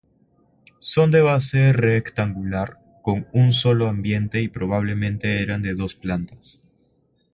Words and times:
Son 0.79 1.11
de 1.11 1.21
base 1.21 1.73
rectangular 1.73 2.79
con 3.03 3.27
un 3.33 3.53
solo 3.53 3.87
ambiente 3.87 4.41
y 4.41 4.47
probablemente 4.47 5.43
eran 5.43 5.61
de 5.61 5.75
dos 5.75 5.93
plantas. 5.93 6.59